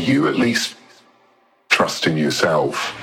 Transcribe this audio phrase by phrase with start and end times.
[0.00, 0.76] you at least
[1.68, 2.94] trust in yourself?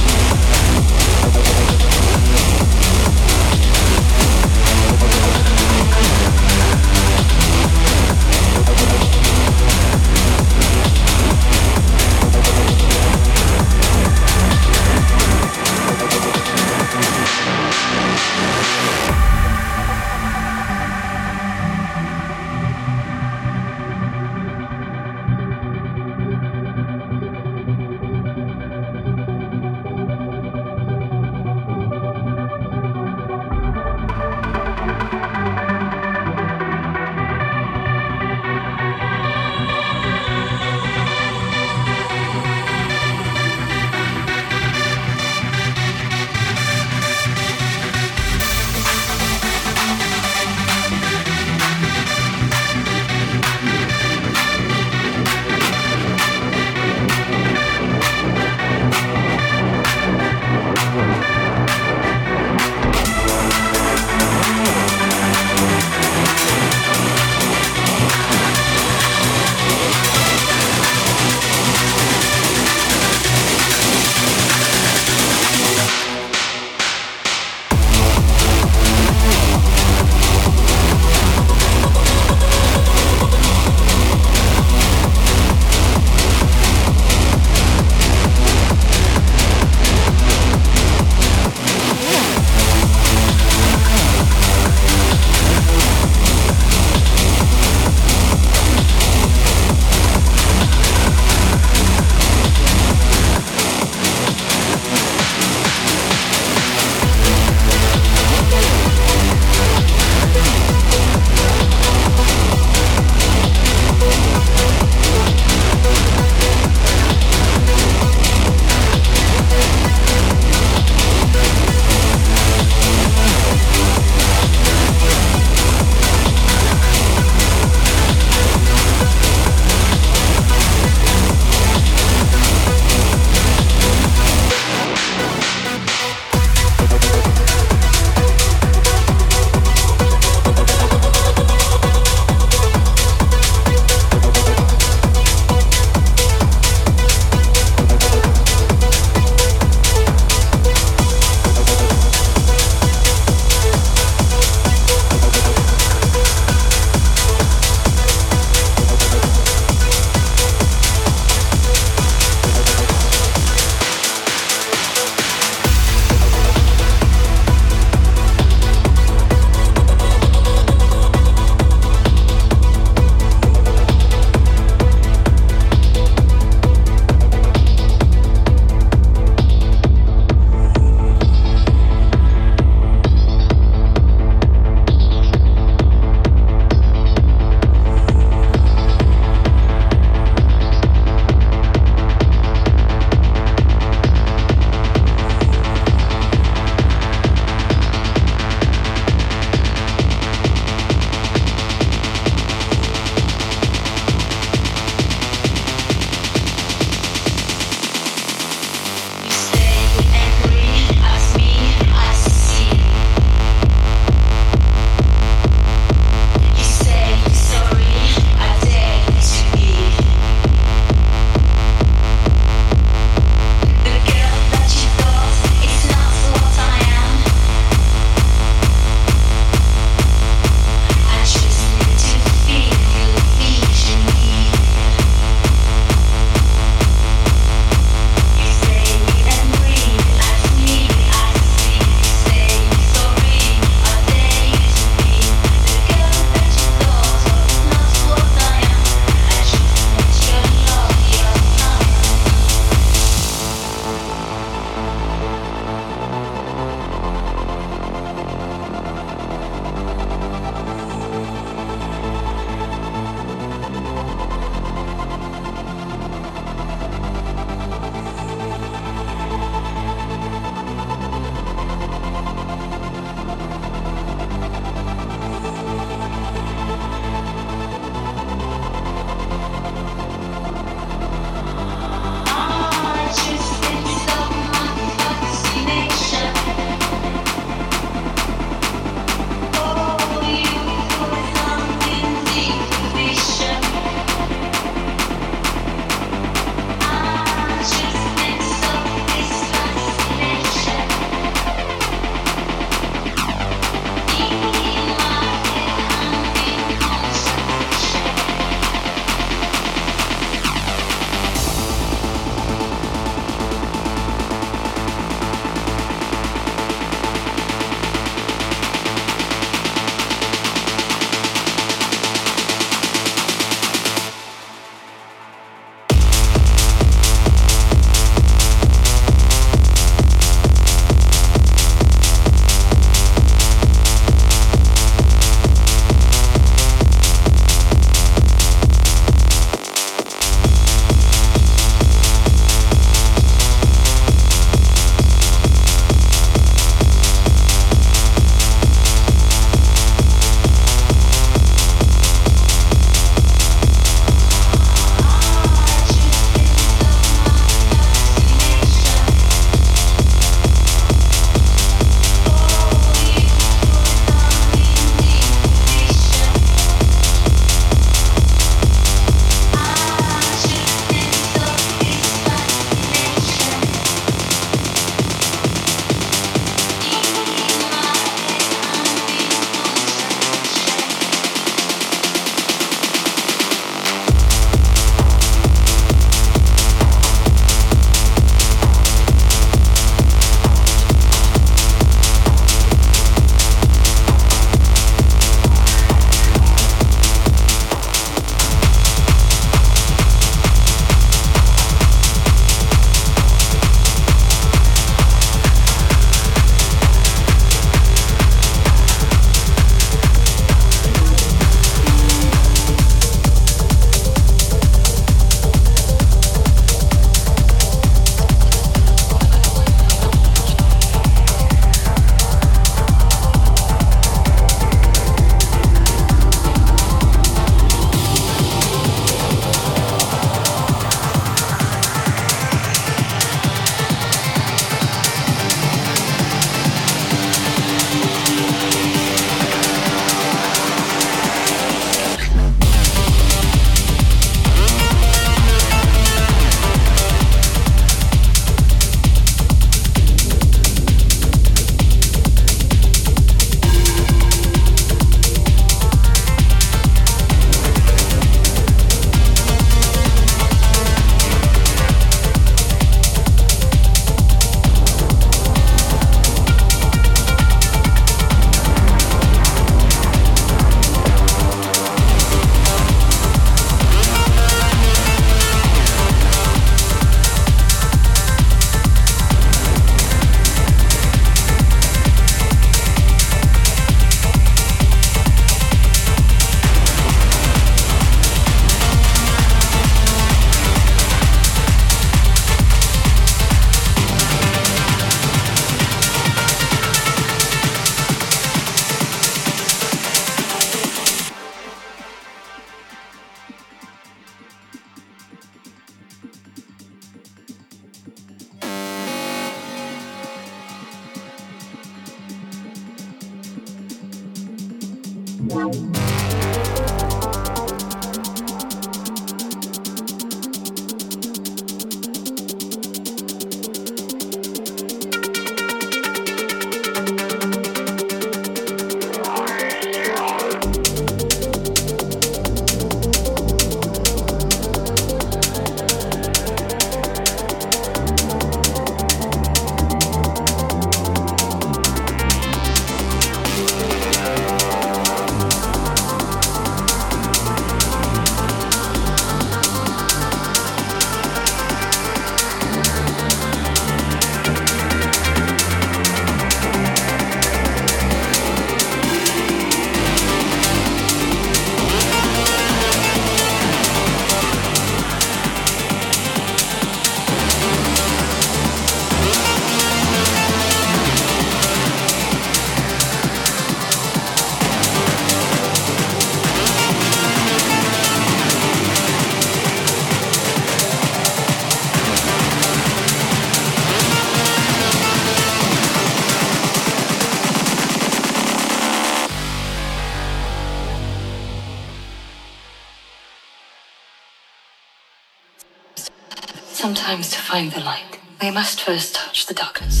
[598.51, 600.00] Must first touch the darkness.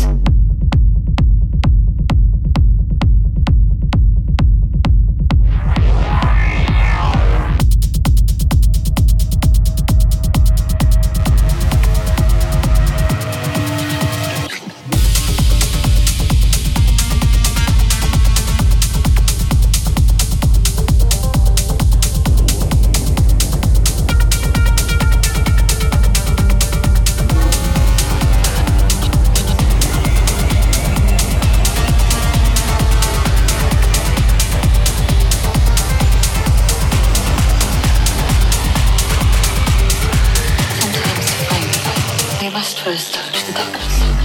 [42.83, 44.20] First touch the darkness.